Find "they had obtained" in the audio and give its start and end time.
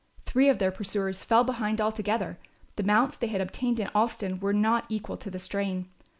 3.15-3.79